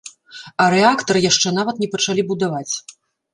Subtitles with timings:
[0.63, 2.73] А рэактар яшчэ нават не пачалі будаваць.